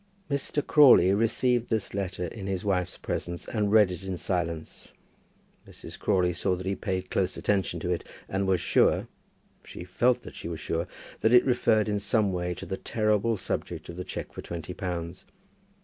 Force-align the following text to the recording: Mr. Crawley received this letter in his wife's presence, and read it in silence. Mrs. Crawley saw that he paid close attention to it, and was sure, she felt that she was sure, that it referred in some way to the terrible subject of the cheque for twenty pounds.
Mr. 0.31 0.65
Crawley 0.65 1.13
received 1.13 1.69
this 1.69 1.93
letter 1.93 2.25
in 2.25 2.47
his 2.47 2.65
wife's 2.65 2.97
presence, 2.97 3.47
and 3.47 3.71
read 3.71 3.91
it 3.91 4.03
in 4.03 4.17
silence. 4.17 4.93
Mrs. 5.67 5.99
Crawley 5.99 6.33
saw 6.33 6.55
that 6.55 6.65
he 6.65 6.75
paid 6.75 7.11
close 7.11 7.37
attention 7.37 7.79
to 7.81 7.91
it, 7.91 8.03
and 8.27 8.47
was 8.47 8.59
sure, 8.59 9.07
she 9.63 9.83
felt 9.83 10.23
that 10.23 10.33
she 10.33 10.47
was 10.47 10.59
sure, 10.59 10.87
that 11.19 11.33
it 11.33 11.45
referred 11.45 11.87
in 11.87 11.99
some 11.99 12.33
way 12.33 12.55
to 12.55 12.65
the 12.65 12.77
terrible 12.77 13.37
subject 13.37 13.89
of 13.89 13.95
the 13.95 14.03
cheque 14.03 14.33
for 14.33 14.41
twenty 14.41 14.73
pounds. 14.73 15.27